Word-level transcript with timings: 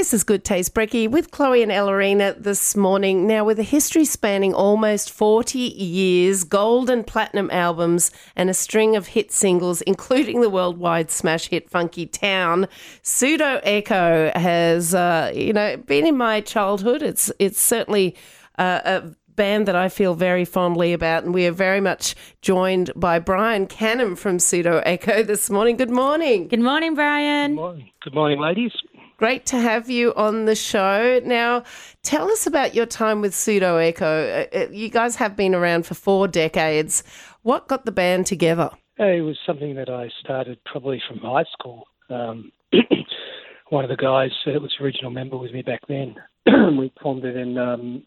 This 0.00 0.14
is 0.14 0.24
Good 0.24 0.44
Taste 0.44 0.72
Brekkie 0.72 1.10
with 1.10 1.30
Chloe 1.30 1.62
and 1.62 1.70
Ellerina 1.70 2.34
this 2.38 2.74
morning. 2.74 3.26
Now, 3.26 3.44
with 3.44 3.58
a 3.58 3.62
history 3.62 4.06
spanning 4.06 4.54
almost 4.54 5.10
40 5.10 5.58
years, 5.58 6.42
gold 6.42 6.88
and 6.88 7.06
platinum 7.06 7.50
albums, 7.50 8.10
and 8.34 8.48
a 8.48 8.54
string 8.54 8.96
of 8.96 9.08
hit 9.08 9.30
singles, 9.30 9.82
including 9.82 10.40
the 10.40 10.48
worldwide 10.48 11.10
smash 11.10 11.48
hit 11.48 11.68
Funky 11.68 12.06
Town, 12.06 12.66
Pseudo 13.02 13.60
Echo 13.62 14.32
has, 14.34 14.94
uh, 14.94 15.32
you 15.34 15.52
know, 15.52 15.76
been 15.76 16.06
in 16.06 16.16
my 16.16 16.40
childhood. 16.40 17.02
It's 17.02 17.30
it's 17.38 17.60
certainly 17.60 18.16
uh, 18.58 18.80
a 18.82 19.02
band 19.36 19.68
that 19.68 19.76
I 19.76 19.90
feel 19.90 20.14
very 20.14 20.46
fondly 20.46 20.94
about, 20.94 21.24
and 21.24 21.34
we 21.34 21.46
are 21.46 21.52
very 21.52 21.80
much 21.82 22.14
joined 22.40 22.90
by 22.96 23.18
Brian 23.18 23.66
Canham 23.66 24.16
from 24.16 24.38
Pseudo 24.38 24.78
Echo 24.86 25.22
this 25.22 25.50
morning. 25.50 25.76
Good 25.76 25.90
morning. 25.90 26.48
Good 26.48 26.60
morning, 26.60 26.94
Brian. 26.94 27.52
Good 27.52 27.60
morning, 27.60 27.90
Good 28.02 28.14
morning 28.14 28.40
ladies. 28.40 28.72
Great 29.20 29.44
to 29.44 29.58
have 29.58 29.90
you 29.90 30.14
on 30.14 30.46
the 30.46 30.54
show. 30.54 31.20
Now, 31.22 31.62
tell 32.02 32.30
us 32.30 32.46
about 32.46 32.74
your 32.74 32.86
time 32.86 33.20
with 33.20 33.34
Pseudo 33.34 33.76
Echo. 33.76 34.06
Uh, 34.06 34.56
uh, 34.56 34.68
You 34.70 34.88
guys 34.88 35.16
have 35.16 35.36
been 35.36 35.54
around 35.54 35.84
for 35.84 35.92
four 35.92 36.26
decades. 36.26 37.02
What 37.42 37.68
got 37.68 37.84
the 37.84 37.92
band 37.92 38.24
together? 38.24 38.70
It 38.96 39.22
was 39.22 39.36
something 39.44 39.74
that 39.74 39.90
I 39.90 40.08
started 40.20 40.58
probably 40.64 41.02
from 41.06 41.18
high 41.18 41.44
school. 41.52 41.86
Um, 42.08 42.50
one 43.68 43.84
of 43.84 43.90
the 43.90 43.96
guys 43.96 44.30
that 44.46 44.62
was 44.62 44.74
original 44.80 45.10
member 45.10 45.36
with 45.36 45.52
me 45.52 45.60
back 45.60 45.82
then. 45.86 46.14
we 46.78 46.90
formed 47.02 47.26
it 47.26 47.36
in. 47.36 47.58
Um, 47.58 48.04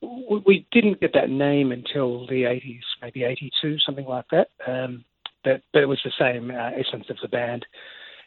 we 0.00 0.64
didn't 0.70 1.00
get 1.00 1.14
that 1.14 1.30
name 1.30 1.72
until 1.72 2.28
the 2.28 2.44
80s, 2.44 2.84
maybe 3.02 3.24
82, 3.24 3.78
something 3.84 4.06
like 4.06 4.26
that. 4.30 4.50
Um, 4.64 5.04
but 5.42 5.62
but 5.72 5.82
it 5.82 5.86
was 5.86 5.98
the 6.04 6.12
same 6.16 6.52
uh, 6.52 6.70
essence 6.78 7.06
of 7.10 7.16
the 7.22 7.26
band, 7.28 7.66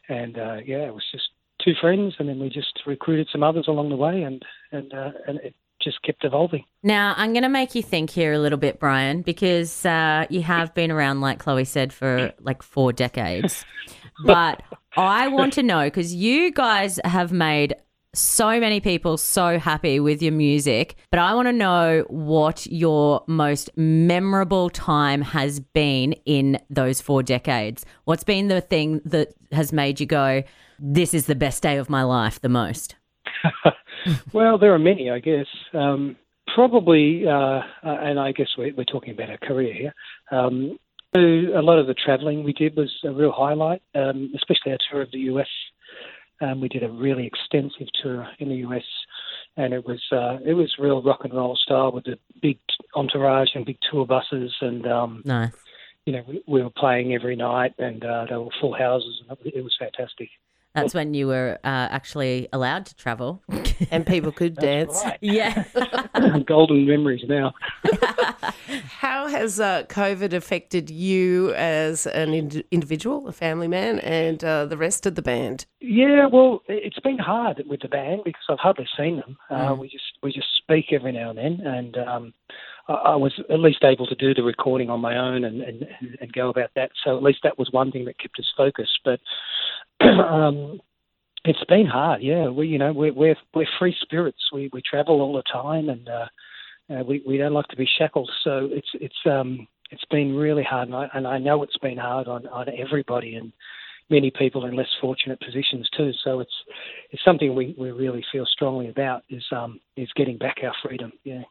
and 0.10 0.38
uh, 0.38 0.58
yeah, 0.66 0.88
it 0.88 0.94
was 0.94 1.06
just 1.10 1.30
two 1.64 1.74
friends, 1.80 2.16
and 2.20 2.28
then 2.28 2.40
we 2.40 2.50
just 2.50 2.80
recruited 2.86 3.28
some 3.32 3.44
others 3.44 3.66
along 3.68 3.90
the 3.90 3.96
way, 3.96 4.24
and 4.24 4.44
and 4.72 4.94
uh, 4.94 5.12
and 5.28 5.40
it 5.40 5.56
just 5.82 6.02
kept 6.04 6.24
evolving. 6.24 6.64
Now, 6.84 7.14
I'm 7.18 7.34
going 7.34 7.44
to 7.44 7.50
make 7.50 7.76
you 7.76 7.82
think 7.82 8.10
here 8.12 8.34
a 8.34 8.40
little 8.40 8.58
bit, 8.58 8.80
Brian, 8.80 9.22
because 9.22 9.86
uh, 9.86 10.26
you 10.30 10.42
have 10.44 10.74
been 10.76 10.92
around, 10.92 11.22
like 11.22 11.40
Chloe 11.40 11.66
said, 11.66 11.92
for 11.92 12.32
like 12.40 12.62
four 12.64 12.94
decades. 12.94 13.66
but 14.26 14.62
I 14.96 15.28
want 15.28 15.54
to 15.54 15.64
know 15.64 15.86
because 15.86 16.14
you 16.14 16.52
guys 16.52 17.00
have 17.04 17.32
made 17.32 17.76
so 18.14 18.60
many 18.60 18.80
people 18.80 19.18
so 19.18 19.58
happy 19.58 20.00
with 20.00 20.22
your 20.22 20.34
music, 20.34 20.96
but 21.12 21.20
I 21.20 21.34
want 21.34 21.48
to 21.48 21.54
know 21.54 22.06
what 22.10 22.66
your 22.68 23.24
most 23.28 23.70
memorable 23.78 24.70
time 24.70 25.22
has 25.22 25.60
been 25.60 26.14
in 26.26 26.60
those 26.70 27.02
four 27.02 27.24
decades. 27.24 27.86
What's 28.06 28.24
been 28.24 28.48
the 28.48 28.62
thing 28.62 29.02
that 29.06 29.34
has 29.52 29.72
made 29.72 30.00
you 30.00 30.06
go, 30.06 30.44
this 30.80 31.14
is 31.14 31.26
the 31.26 31.36
best 31.36 31.64
day 31.64 31.78
of 31.78 31.90
my 31.90 32.04
life 32.04 32.42
the 32.42 32.50
most? 32.50 32.96
well, 34.34 34.58
there 34.58 34.74
are 34.74 34.80
many, 34.80 35.10
I 35.10 35.20
guess. 35.20 35.48
Um, 35.74 36.16
probably, 36.54 37.26
uh, 37.28 37.62
and 37.84 38.20
I 38.20 38.32
guess 38.32 38.48
we're, 38.58 38.74
we're, 38.76 38.84
talking 38.84 39.14
about 39.14 39.30
our 39.30 39.38
career 39.38 39.74
here. 39.74 39.94
Um, 40.32 40.78
a 41.14 41.62
lot 41.62 41.78
of 41.78 41.88
the 41.88 41.94
travelling 41.94 42.44
we 42.44 42.54
did 42.54 42.76
was 42.76 42.92
a 43.04 43.12
real 43.12 43.34
highlight, 43.34 43.82
um, 43.96 44.32
especially 44.36 44.72
our 44.72 44.78
tour 44.90 45.02
of 45.02 45.12
the 45.12 45.20
US. 45.20 45.48
Um, 46.42 46.60
we 46.60 46.68
did 46.68 46.84
a 46.84 46.90
really 46.90 47.28
extensive 47.28 47.88
tour 48.02 48.28
in 48.40 48.50
the 48.50 48.56
US, 48.68 48.84
and 49.58 49.74
it 49.74 49.86
was 49.86 50.02
uh, 50.12 50.38
it 50.46 50.54
was 50.54 50.74
real 50.80 51.02
rock 51.02 51.22
and 51.24 51.34
roll 51.34 51.56
style 51.56 51.92
with 51.92 52.06
the 52.06 52.18
big 52.42 52.60
entourage 52.96 53.50
and 53.56 53.66
big 53.66 53.78
tour 53.90 54.06
buses, 54.06 54.54
and 54.62 54.86
um, 54.88 55.22
nice. 55.24 55.52
You 56.06 56.14
know, 56.14 56.24
we, 56.28 56.44
we, 56.48 56.64
were 56.64 56.72
playing 56.72 57.14
every 57.14 57.36
night, 57.36 57.76
and 57.78 58.04
uh, 58.04 58.26
they 58.28 58.36
were 58.36 58.50
full 58.60 58.76
houses, 58.76 59.22
and 59.30 59.38
it 59.46 59.64
was 59.64 59.76
fantastic. 59.78 60.30
That's 60.74 60.94
when 60.94 61.14
you 61.14 61.28
were 61.28 61.60
uh, 61.64 61.68
actually 61.92 62.48
allowed 62.54 62.86
to 62.88 62.96
travel. 62.96 63.44
and 63.92 64.06
people 64.06 64.32
could 64.32 64.56
dance. 64.56 65.02
Right. 65.04 65.18
Yeah. 65.22 65.64
Golden 66.48 66.88
memories 66.88 67.24
now. 67.28 67.54
How 69.00 69.28
has 69.28 69.60
uh, 69.60 69.84
COVID 69.90 70.34
affected 70.34 70.90
you 70.90 71.54
as 71.54 72.08
an 72.08 72.34
ind- 72.34 72.64
individual, 72.72 73.28
a 73.28 73.32
family 73.32 73.68
man, 73.68 74.00
and 74.00 74.44
uh, 74.44 74.66
the 74.66 74.78
rest 74.78 75.06
of 75.06 75.16
the 75.16 75.22
band? 75.22 75.66
Yeah, 75.80 76.28
well, 76.28 76.62
it's 76.68 77.00
been 77.00 77.18
hard 77.18 77.62
with 77.68 77.82
the 77.82 77.88
band 77.88 78.22
because 78.26 78.44
I've 78.50 78.60
hardly 78.60 78.88
seen 78.98 79.18
them. 79.18 79.38
Uh, 79.50 79.72
Mm. 79.74 79.80
we 79.80 79.90
just 79.90 80.04
we 80.24 80.32
just 80.32 80.48
speak 80.58 80.88
every 80.92 81.12
now 81.12 81.30
and 81.30 81.38
then, 81.38 81.60
and 81.66 81.98
um, 81.98 82.34
I, 82.88 82.94
I 82.94 83.16
was 83.16 83.34
at 83.50 83.60
least 83.60 83.84
able 83.84 84.08
to 84.08 84.16
do 84.16 84.34
the 84.34 84.44
recording 84.44 84.90
on 84.90 85.00
my 85.02 85.18
own 85.18 85.44
and, 85.44 85.62
and, 85.62 85.86
and 86.20 86.34
go 86.34 86.50
about 86.50 86.72
that. 86.76 86.92
So 87.04 87.16
at 87.18 87.24
least 87.24 87.40
that 87.44 87.58
was 87.60 87.70
one 87.72 87.92
thing 87.92 88.06
that 88.06 88.20
kept 88.20 88.40
us 88.40 88.52
focused. 88.58 89.00
But 89.04 89.20
um, 90.02 90.80
it's 91.44 91.64
been 91.68 91.88
hard. 91.88 92.22
Yeah, 92.22 92.50
we 92.50 92.68
you 92.68 92.78
know 92.78 92.92
we're 92.94 93.14
we're, 93.14 93.36
we're 93.54 93.68
free 93.80 93.96
spirits. 94.02 94.50
We 94.54 94.70
we 94.74 94.82
travel 94.82 95.22
all 95.22 95.34
the 95.34 95.44
time, 95.44 95.90
and 95.90 96.08
uh, 96.08 96.26
uh, 96.92 97.04
we 97.04 97.24
we 97.26 97.38
don't 97.38 97.54
like 97.54 97.68
to 97.68 97.76
be 97.78 97.88
shackled. 97.98 98.30
So 98.44 98.70
it's 98.72 98.90
it's 98.96 99.16
um 99.26 99.68
it's 99.90 100.06
been 100.10 100.36
really 100.36 100.64
hard, 100.64 100.88
and 100.88 100.96
I, 100.96 101.08
and 101.14 101.28
I 101.28 101.38
know 101.38 101.64
it's 101.64 101.78
been 101.78 101.98
hard 101.98 102.28
on 102.28 102.48
on 102.48 102.68
everybody 102.78 103.36
and 103.36 103.52
many 104.10 104.32
people 104.32 104.66
in 104.66 104.76
less 104.76 104.90
fortunate 105.00 105.40
positions 105.40 105.90
too. 105.98 106.12
So 106.24 106.40
it's 106.42 106.54
it's 107.12 107.24
something 107.24 107.56
we, 107.56 107.76
we 107.78 107.92
really 107.92 108.24
feel 108.32 108.46
strongly 108.46 108.90
about 108.90 109.24
is 109.30 109.44
um 109.52 109.80
is 109.96 110.10
getting 110.16 110.38
back 110.38 110.58
our 110.64 110.74
freedom. 110.84 111.12
Yeah. 111.24 111.44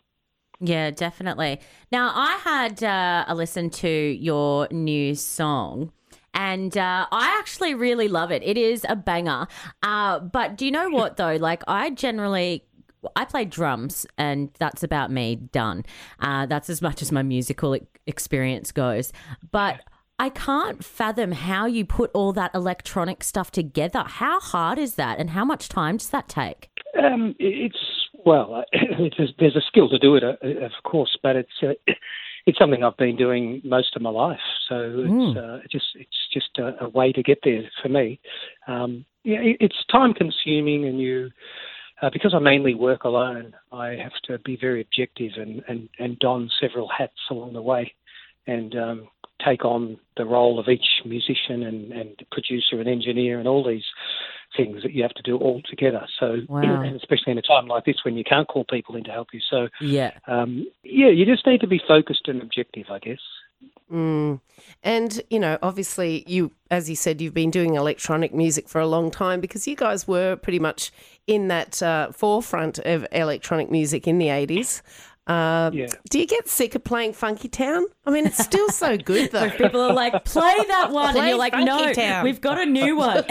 Yeah, 0.63 0.91
definitely. 0.91 1.59
Now, 1.91 2.13
I 2.15 2.39
had 2.45 2.85
uh, 2.85 3.25
a 3.27 3.35
listen 3.35 3.71
to 3.71 3.89
your 3.89 4.69
new 4.71 5.15
song. 5.15 5.93
And 6.33 6.77
uh, 6.77 7.07
I 7.11 7.37
actually 7.41 7.75
really 7.75 8.07
love 8.07 8.31
it. 8.31 8.43
It 8.45 8.57
is 8.57 8.87
a 8.89 8.95
banger. 8.95 9.49
Uh, 9.83 10.21
but 10.21 10.57
do 10.57 10.65
you 10.65 10.71
know 10.71 10.89
what, 10.91 11.17
though? 11.17 11.37
Like, 11.37 11.63
I 11.67 11.91
generally. 11.91 12.65
I 13.17 13.25
play 13.25 13.45
drums, 13.45 14.07
and 14.19 14.51
that's 14.59 14.83
about 14.83 15.11
me 15.11 15.37
done. 15.37 15.85
Uh, 16.19 16.47
that's 16.47 16.71
as 16.71 16.83
much 16.83 17.03
as 17.03 17.13
my 17.13 17.23
musical 17.23 17.77
experience 18.07 18.73
goes. 18.73 19.13
But 19.51 19.81
I 20.19 20.29
can't 20.29 20.85
fathom 20.85 21.33
how 21.33 21.67
you 21.67 21.85
put 21.85 22.11
all 22.13 22.33
that 22.35 22.55
electronic 22.55 23.25
stuff 23.25 23.51
together. 23.51 24.05
How 24.07 24.39
hard 24.39 24.79
is 24.79 24.95
that, 24.97 25.19
and 25.19 25.31
how 25.31 25.45
much 25.45 25.69
time 25.69 25.97
does 25.97 26.11
that 26.11 26.29
take? 26.29 26.69
Um, 27.03 27.35
it's 27.39 27.79
well, 28.25 28.65
it's 28.73 29.17
there's 29.39 29.57
a 29.57 29.63
skill 29.67 29.89
to 29.89 29.99
do 29.99 30.17
it, 30.17 30.25
uh, 30.25 30.65
of 30.65 30.73
course, 30.85 31.17
but 31.23 31.37
it's 31.37 31.63
uh, 31.63 31.73
it's 32.47 32.59
something 32.59 32.83
I've 32.85 32.97
been 32.97 33.17
doing 33.17 33.63
most 33.65 33.97
of 33.97 34.03
my 34.03 34.11
life. 34.11 34.41
So 34.69 35.05
it's 35.07 35.39
uh, 35.39 35.59
just 35.71 35.87
it's 35.95 36.29
just 36.33 36.59
a, 36.59 36.85
a, 36.85 36.89
way 36.89 37.13
to 37.13 37.23
get 37.23 37.39
there 37.45 37.63
for 37.83 37.89
me. 37.89 38.21
Um, 38.67 39.05
yeah, 39.25 39.39
it's 39.43 39.85
time 39.91 40.15
consuming, 40.15 40.87
and 40.87 41.01
you 41.01 41.31
uh, 42.03 42.11
because 42.13 42.35
I 42.35 42.39
mainly 42.39 42.75
work 42.75 43.05
alone, 43.05 43.55
I 43.73 43.97
have 44.03 44.13
to 44.25 44.39
be 44.39 44.57
very 44.57 44.81
objective 44.81 45.33
and 45.37 45.63
and, 45.69 45.89
and 45.99 46.19
don 46.19 46.51
several 46.61 46.89
hats 46.89 47.21
along 47.31 47.53
the 47.53 47.63
way, 47.63 47.95
and 48.47 48.75
um, 48.77 49.09
take 49.45 49.65
on 49.65 49.99
the 50.17 50.25
role 50.25 50.59
of 50.59 50.69
each 50.69 51.03
musician 51.05 51.63
and, 51.63 51.93
and 51.93 52.17
producer 52.31 52.79
and 52.79 52.89
engineer 52.89 53.39
and 53.39 53.49
all 53.49 53.67
these 53.67 53.85
things 54.57 54.83
that 54.83 54.93
you 54.93 55.03
have 55.03 55.15
to 55.15 55.23
do 55.23 55.37
all 55.37 55.63
together. 55.69 56.07
So, 56.19 56.39
wow. 56.49 56.83
and 56.83 56.97
especially 56.97 57.33
in 57.33 57.39
a 57.39 57.43
time 57.43 57.67
like 57.67 57.85
this 57.85 58.05
when 58.05 58.17
you 58.17 58.25
can't 58.25 58.49
call 58.49 58.65
people 58.65 58.97
in 58.97 59.05
to 59.05 59.11
help 59.11 59.29
you. 59.33 59.41
So, 59.49 59.69
yeah, 59.81 60.13
um, 60.27 60.67
yeah, 60.83 61.09
you 61.09 61.25
just 61.25 61.47
need 61.47 61.61
to 61.61 61.67
be 61.67 61.81
focused 61.87 62.29
and 62.29 62.43
objective, 62.43 62.87
I 62.91 62.99
guess. 62.99 63.21
Mm. 63.91 64.41
And, 64.83 65.23
you 65.31 65.39
know, 65.41 65.59
obviously, 65.63 66.25
you, 66.27 66.53
as 66.71 66.89
you 66.89 66.97
said, 66.97 67.21
you've 67.21 67.35
been 67.35 67.51
doing 67.51 67.75
electronic 67.75 68.33
music 68.33 68.69
for 68.69 68.81
a 68.81 68.87
long 68.87 69.11
time 69.11 69.41
because 69.41 69.67
you 69.67 69.75
guys 69.75 70.07
were 70.07 70.37
pretty 70.37 70.59
much 70.59 70.93
in 71.27 71.49
that 71.49 71.83
uh, 71.83 72.13
forefront 72.13 72.79
of 72.79 73.07
electronic 73.13 73.71
music 73.71 74.07
in 74.07 74.19
the 74.19 74.27
80s. 74.27 74.83
Uh, 75.27 75.71
yeah. 75.73 75.87
Do 76.09 76.19
you 76.19 76.27
get 76.27 76.49
sick 76.49 76.75
of 76.75 76.83
playing 76.83 77.13
Funky 77.13 77.49
Town? 77.49 77.85
I 78.05 78.11
mean, 78.11 78.27
it's 78.27 78.43
still 78.43 78.69
so 78.71 78.97
good, 78.97 79.31
though. 79.33 79.51
People 79.51 79.81
are 79.81 79.93
like, 79.93 80.25
play 80.25 80.57
that 80.69 80.91
one. 80.91 81.13
Play 81.13 81.21
and 81.21 81.29
you're 81.29 81.39
like, 81.39 81.53
Funky 81.53 81.67
no, 81.67 81.93
Town. 81.93 82.25
we've 82.25 82.41
got 82.41 82.61
a 82.61 82.67
new 82.67 82.97
one. 82.97 83.25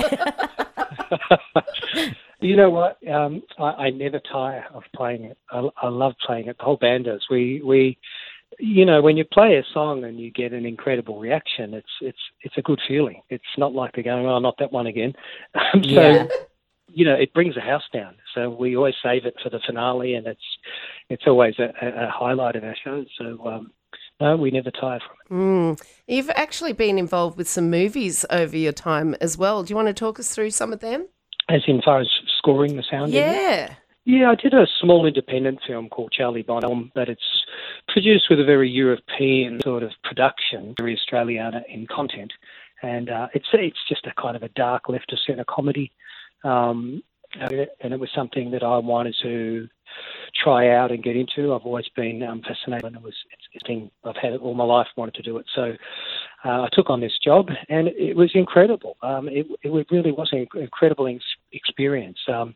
you 2.40 2.56
know 2.56 2.70
what? 2.70 2.98
Um, 3.08 3.42
I, 3.58 3.64
I, 3.64 3.90
never 3.90 4.22
tire 4.32 4.66
of 4.74 4.84
playing 4.96 5.26
it. 5.26 5.38
I, 5.52 5.68
I, 5.82 5.90
love 5.90 6.14
playing 6.26 6.48
it. 6.48 6.58
The 6.58 6.64
whole 6.64 6.78
band 6.78 7.06
does. 7.06 7.26
We, 7.30 7.62
we, 7.66 7.98
you 8.60 8.86
know, 8.86 9.02
when 9.02 9.18
you 9.18 9.24
play 9.26 9.56
a 9.56 9.64
song 9.74 10.04
and 10.04 10.20
you 10.20 10.32
get 10.32 10.54
an 10.54 10.66
incredible 10.66 11.20
reaction, 11.20 11.74
it's 11.74 11.90
it's 12.02 12.20
it's 12.42 12.58
a 12.58 12.62
good 12.62 12.80
feeling. 12.88 13.22
It's 13.30 13.44
not 13.58 13.74
like 13.74 13.94
they're 13.94 14.04
going, 14.04 14.26
oh, 14.26 14.40
not 14.40 14.56
that 14.60 14.72
one 14.72 14.88
again. 14.88 15.14
so, 15.74 15.80
Yeah. 15.82 16.28
you 16.90 17.06
know, 17.06 17.16
it 17.16 17.34
brings 17.34 17.56
the 17.56 17.62
house 17.62 17.84
down. 17.94 18.16
So 18.36 18.50
we 18.50 18.76
always 18.76 18.96
save 19.02 19.26
it 19.26 19.36
for 19.42 19.50
the 19.50 19.60
finale, 19.66 20.14
and 20.16 20.28
it's 20.28 20.44
it's 21.10 21.24
always 21.26 21.56
a, 21.60 21.72
a 21.82 22.10
highlight 22.10 22.56
of 22.56 22.64
our 22.64 22.76
shows. 22.84 23.08
So 23.18 23.46
um, 23.48 23.72
no, 24.20 24.36
we 24.36 24.52
never 24.52 24.72
tire 24.72 25.00
from 25.00 25.18
it. 25.26 25.34
Mm. 25.42 25.88
You've 26.08 26.30
actually 26.32 26.74
been 26.74 26.98
involved 26.98 27.38
with 27.38 27.48
some 27.48 27.70
movies 27.70 28.26
over 28.30 28.58
your 28.58 28.74
time 28.74 29.16
as 29.22 29.38
well. 29.38 29.64
Do 29.64 29.72
you 29.72 29.76
want 29.76 29.88
to 29.88 29.94
talk 29.94 30.20
us 30.20 30.34
through 30.36 30.52
some 30.52 30.74
of 30.74 30.82
them? 30.82 31.08
As 31.48 31.62
in 31.68 31.82
far 31.82 32.02
as 32.02 32.10
scoring 32.38 32.76
the 32.76 32.84
sound. 32.92 33.12
Yeah. 33.14 33.76
Yeah, 34.06 34.32
I 34.32 34.36
did 34.36 34.54
a 34.54 34.66
small 34.82 35.06
independent 35.06 35.60
film 35.68 35.90
called 35.90 36.12
Charlie 36.12 36.42
Bonham, 36.42 36.92
but 36.96 37.10
it's 37.10 37.46
produced 37.88 38.26
with 38.30 38.40
a 38.40 38.46
very 38.46 38.70
European 38.70 39.60
sort 39.62 39.84
of 39.84 39.92
production, 40.04 40.74
very 40.78 40.98
Australiana 40.98 41.62
in 41.68 41.86
content, 41.86 42.32
and 42.82 43.10
uh, 43.10 43.28
it's 43.34 43.48
it's 43.54 43.78
just 43.88 44.08
a 44.08 44.22
kind 44.22 44.36
of 44.36 44.44
a 44.44 44.50
dark 44.50 44.90
left 44.90 45.12
of 45.12 45.20
centre 45.26 45.46
comedy. 45.48 45.92
Um, 46.44 47.04
and 47.34 47.94
it 47.94 48.00
was 48.00 48.10
something 48.16 48.52
that 48.52 48.64
I 48.64 48.78
wanted 48.78 49.16
to 49.22 49.68
try 50.44 50.70
out 50.74 50.92
and 50.92 51.04
get 51.04 51.16
into. 51.16 51.54
I've 51.54 51.62
always 51.62 51.88
been 51.96 52.24
um, 52.24 52.42
fascinated, 52.42 52.86
and 52.86 52.96
it 52.96 53.02
was 53.02 53.14
it's 53.32 53.64
a 53.64 53.68
thing 53.68 53.92
I've 54.04 54.16
had 54.16 54.34
it 54.34 54.42
all 54.42 54.56
my 54.56 54.64
life. 54.64 54.88
Wanted 54.96 55.16
to 55.16 55.22
do 55.22 55.38
it, 55.38 55.46
so 55.54 55.74
uh, 56.46 56.62
I 56.62 56.70
took 56.72 56.90
on 56.90 57.02
this 57.02 57.18
job, 57.24 57.50
and 57.68 57.88
it 57.90 58.16
was 58.16 58.32
incredible. 58.34 58.98
Um, 59.02 59.28
it, 59.28 59.46
it 59.62 59.88
really 59.92 60.12
was 60.12 60.30
an 60.32 60.48
incredible 60.56 61.16
experience. 61.52 62.18
Um, 62.28 62.56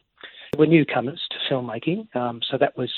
we're 0.58 0.66
newcomers 0.66 1.22
to 1.32 1.54
filmmaking, 1.54 2.14
um, 2.16 2.42
so 2.50 2.58
that 2.58 2.78
was 2.78 2.92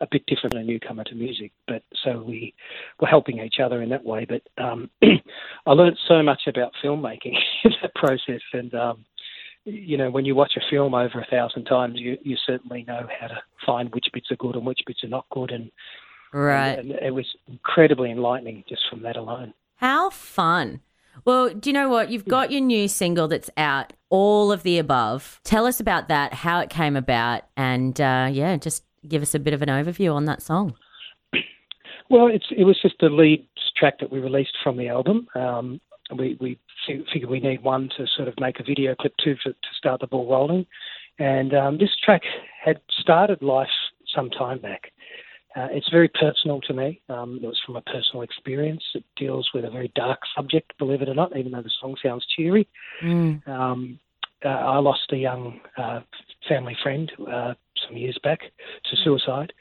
a 0.00 0.06
bit 0.10 0.24
different 0.26 0.54
than 0.54 0.62
a 0.62 0.66
newcomer 0.66 1.04
to 1.04 1.14
music. 1.14 1.52
But 1.66 1.82
so 2.04 2.22
we 2.22 2.54
were 3.00 3.06
helping 3.06 3.38
each 3.38 3.56
other 3.62 3.82
in 3.82 3.88
that 3.90 4.04
way. 4.04 4.26
But 4.26 4.42
um, 4.62 4.90
I 5.02 5.72
learned 5.72 5.98
so 6.08 6.22
much 6.22 6.42
about 6.46 6.72
filmmaking 6.82 7.36
in 7.64 7.72
that 7.82 7.94
process, 7.94 8.42
and 8.52 8.74
um, 8.74 9.04
you 9.64 9.96
know, 9.96 10.10
when 10.10 10.24
you 10.24 10.34
watch 10.34 10.52
a 10.56 10.70
film 10.70 10.94
over 10.94 11.20
a 11.20 11.26
thousand 11.30 11.64
times, 11.64 11.98
you 11.98 12.16
you 12.22 12.36
certainly 12.46 12.84
know 12.86 13.06
how 13.20 13.28
to 13.28 13.42
find 13.64 13.92
which 13.94 14.06
bits 14.12 14.30
are 14.30 14.36
good 14.36 14.54
and 14.54 14.66
which 14.66 14.80
bits 14.86 15.02
are 15.04 15.08
not 15.08 15.26
good, 15.30 15.50
and 15.50 15.70
right. 16.32 16.78
And, 16.78 16.92
and 16.92 17.06
it 17.06 17.14
was 17.14 17.26
incredibly 17.48 18.10
enlightening 18.10 18.64
just 18.68 18.82
from 18.88 19.02
that 19.02 19.16
alone. 19.16 19.54
How 19.76 20.10
fun! 20.10 20.80
Well, 21.24 21.50
do 21.50 21.70
you 21.70 21.74
know 21.74 21.88
what? 21.88 22.10
You've 22.10 22.26
got 22.26 22.50
your 22.50 22.60
new 22.60 22.88
single 22.88 23.28
that's 23.28 23.50
out, 23.56 23.92
all 24.10 24.52
of 24.52 24.62
the 24.62 24.78
above. 24.78 25.40
Tell 25.44 25.66
us 25.66 25.80
about 25.80 26.08
that, 26.08 26.34
how 26.34 26.60
it 26.60 26.70
came 26.70 26.96
about, 26.96 27.42
and 27.56 28.00
uh, 28.00 28.28
yeah, 28.30 28.56
just 28.56 28.84
give 29.08 29.22
us 29.22 29.34
a 29.34 29.38
bit 29.38 29.54
of 29.54 29.62
an 29.62 29.68
overview 29.68 30.14
on 30.14 30.24
that 30.26 30.42
song. 30.42 30.74
Well, 32.08 32.28
it's 32.28 32.46
it 32.56 32.62
was 32.62 32.78
just 32.80 32.94
the 33.00 33.08
lead 33.08 33.48
track 33.76 33.98
that 33.98 34.12
we 34.12 34.20
released 34.20 34.56
from 34.62 34.76
the 34.76 34.88
album. 34.88 35.26
Um, 35.34 35.80
we 36.16 36.36
we 36.40 36.56
figured 36.86 37.28
we 37.28 37.40
need 37.40 37.64
one 37.64 37.88
to 37.96 38.06
sort 38.16 38.28
of 38.28 38.34
make 38.38 38.60
a 38.60 38.62
video 38.62 38.94
clip 38.94 39.12
to 39.24 39.34
for, 39.42 39.50
to 39.50 39.68
start 39.76 40.00
the 40.00 40.06
ball 40.06 40.30
rolling, 40.30 40.66
and 41.18 41.52
um, 41.52 41.78
this 41.78 41.90
track 42.04 42.22
had 42.64 42.80
started 43.00 43.42
life 43.42 43.66
some 44.14 44.30
time 44.30 44.60
back. 44.60 44.92
Uh, 45.56 45.68
it's 45.70 45.88
very 45.90 46.08
personal 46.08 46.60
to 46.60 46.74
me. 46.74 47.00
Um, 47.08 47.40
it 47.42 47.46
was 47.46 47.60
from 47.64 47.76
a 47.76 47.80
personal 47.82 48.22
experience. 48.22 48.82
It 48.94 49.04
deals 49.16 49.48
with 49.54 49.64
a 49.64 49.70
very 49.70 49.90
dark 49.94 50.20
subject, 50.36 50.76
believe 50.78 51.00
it 51.00 51.08
or 51.08 51.14
not, 51.14 51.36
even 51.36 51.52
though 51.52 51.62
the 51.62 51.70
song 51.80 51.96
sounds 52.02 52.26
cheery. 52.36 52.68
Mm. 53.02 53.46
Um, 53.48 53.98
uh, 54.44 54.48
I 54.48 54.78
lost 54.78 55.10
a 55.12 55.16
young 55.16 55.60
uh, 55.78 56.00
family 56.46 56.76
friend 56.82 57.10
uh, 57.32 57.54
some 57.86 57.96
years 57.96 58.18
back 58.22 58.40
to 58.40 58.96
suicide, 59.02 59.52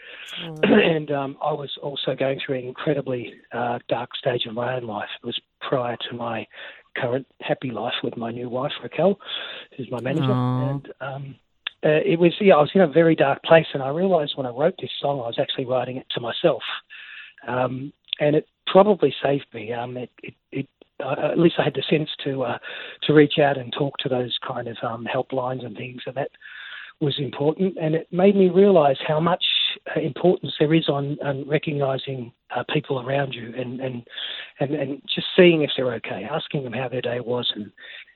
mm. 0.44 0.59
and 0.95 1.12
um, 1.12 1.38
I 1.42 1.53
was 1.53 1.71
also 1.81 2.13
going 2.13 2.42
through 2.45 2.59
an 2.59 2.65
incredibly 2.65 3.33
uh, 3.53 3.80
dark 3.88 4.09
stage 4.19 4.45
of 4.47 4.53
my 4.53 4.75
own 4.75 4.83
life. 4.83 5.09
It 5.24 5.25
was 5.25 5.39
prior 5.62 5.97
to 6.09 6.15
my 6.15 6.45
current 6.97 7.25
happy 7.42 7.71
life 7.71 7.94
with 8.03 8.18
my 8.18 8.31
new 8.31 8.50
wife 8.50 8.71
Raquel, 8.83 9.18
who's 9.77 9.89
my 9.92 10.01
manager, 10.01 10.27
Aww. 10.27 10.69
and 10.71 10.94
um, 11.00 11.36
uh, 11.86 12.02
it 12.04 12.20
was 12.20 12.34
yeah 12.42 12.56
I 12.56 12.62
was 12.62 12.72
in 12.74 12.82
a 12.82 12.88
very 12.88 13.16
dark 13.16 13.44
place, 13.44 13.68
and 13.74 13.84
I 13.84 13.90
realised 13.90 14.34
when 14.36 14.48
I 14.48 14.50
wrote 14.50 14.76
this 14.82 14.92
song 15.00 15.20
I 15.20 15.28
was 15.28 15.40
actually 15.40 15.66
writing 15.66 15.98
it 15.98 16.08
to 16.12 16.20
myself, 16.20 16.64
um, 17.48 17.94
and 18.20 18.36
it 18.36 18.48
probably 18.68 19.14
saved 19.24 19.46
me. 19.54 19.72
Um, 19.72 19.96
it, 19.98 20.10
it, 20.24 20.34
it 20.52 20.68
uh, 21.04 21.32
at 21.32 21.40
least 21.40 21.56
I 21.60 21.64
had 21.64 21.76
the 21.76 21.84
sense 21.90 22.10
to 22.24 22.44
uh, 22.44 22.58
to 23.04 23.14
reach 23.14 23.38
out 23.40 23.58
and 23.58 23.72
talk 23.72 23.98
to 24.00 24.10
those 24.10 24.38
kind 24.46 24.68
of 24.68 24.78
um, 24.82 25.06
helplines 25.14 25.66
and 25.66 25.78
things, 25.78 26.02
and 26.06 26.16
that 26.16 26.32
was 27.02 27.16
important. 27.20 27.78
And 27.80 27.96
it 27.96 28.08
made 28.12 28.36
me 28.36 28.50
realise 28.50 28.98
how 29.06 29.20
much 29.20 29.44
uh, 29.96 30.00
importance 30.00 30.54
there 30.60 30.74
is 30.74 30.88
on, 30.88 31.18
on 31.24 31.48
recognising 31.48 32.31
uh, 32.56 32.64
people 32.74 33.02
around 33.02 33.34
you 33.34 33.54
and, 33.58 33.80
and 33.80 34.04
and 34.60 34.74
and 34.74 35.02
just 35.14 35.28
seeing 35.36 35.62
if 35.62 35.72
they're 35.76 35.94
okay, 35.96 36.28
asking 36.30 36.64
them 36.64 36.74
how 36.74 36.88
their 36.88 37.02
day 37.02 37.20
was, 37.20 37.52
and 37.56 37.72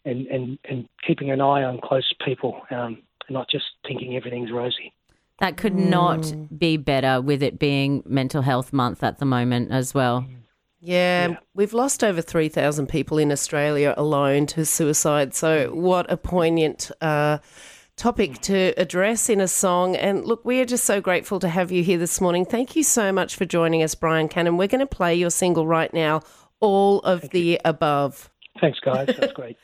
and 0.05 0.27
and, 0.27 0.59
and 0.69 0.89
keeping 1.05 1.31
an 1.31 1.41
eye 1.41 1.63
on 1.63 1.79
close 1.83 2.11
people, 2.25 2.61
um, 2.71 3.03
not 3.29 3.49
just 3.49 3.65
thinking 3.87 4.15
everything's 4.15 4.51
rosy. 4.51 4.93
That 5.39 5.57
could 5.57 5.73
mm. 5.73 5.89
not 5.89 6.33
be 6.57 6.77
better 6.77 7.21
with 7.21 7.41
it 7.41 7.59
being 7.59 8.03
Mental 8.05 8.41
Health 8.41 8.73
Month 8.73 9.03
at 9.03 9.19
the 9.19 9.25
moment 9.25 9.71
as 9.71 9.93
well. 9.93 10.25
Yeah, 10.81 11.27
yeah, 11.27 11.37
we've 11.53 11.73
lost 11.73 12.03
over 12.03 12.21
3,000 12.21 12.87
people 12.87 13.17
in 13.17 13.31
Australia 13.31 13.93
alone 13.97 14.45
to 14.47 14.65
suicide. 14.65 15.33
So, 15.33 15.73
what 15.73 16.09
a 16.09 16.15
poignant 16.15 16.89
uh, 17.01 17.39
topic 17.97 18.39
to 18.41 18.73
address 18.77 19.29
in 19.29 19.41
a 19.41 19.47
song. 19.47 19.95
And 19.97 20.25
look, 20.25 20.45
we 20.45 20.61
are 20.61 20.65
just 20.65 20.85
so 20.85 21.01
grateful 21.01 21.39
to 21.39 21.49
have 21.49 21.71
you 21.71 21.83
here 21.83 21.97
this 21.97 22.21
morning. 22.21 22.45
Thank 22.45 22.75
you 22.75 22.83
so 22.83 23.11
much 23.11 23.35
for 23.35 23.45
joining 23.45 23.83
us, 23.83 23.93
Brian 23.93 24.29
Canham. 24.29 24.57
We're 24.57 24.67
going 24.67 24.79
to 24.79 24.87
play 24.87 25.15
your 25.15 25.29
single 25.29 25.67
right 25.67 25.93
now, 25.93 26.21
All 26.61 26.99
of 27.01 27.21
Thank 27.21 27.31
the 27.33 27.41
you. 27.41 27.57
Above. 27.65 28.29
Thanks, 28.61 28.79
guys. 28.79 29.07
That's 29.07 29.33
great. 29.33 29.57